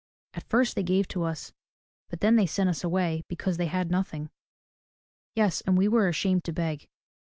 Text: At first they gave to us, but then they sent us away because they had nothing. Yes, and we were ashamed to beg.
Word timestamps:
At 0.33 0.49
first 0.49 0.73
they 0.73 0.81
gave 0.81 1.07
to 1.09 1.21
us, 1.25 1.53
but 2.09 2.21
then 2.21 2.35
they 2.35 2.47
sent 2.47 2.67
us 2.71 2.83
away 2.83 3.23
because 3.27 3.57
they 3.57 3.67
had 3.67 3.91
nothing. 3.91 4.31
Yes, 5.35 5.61
and 5.67 5.77
we 5.77 5.87
were 5.87 6.07
ashamed 6.07 6.43
to 6.45 6.51
beg. 6.51 6.89